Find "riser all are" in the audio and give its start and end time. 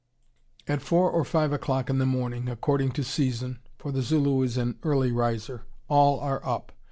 5.11-6.43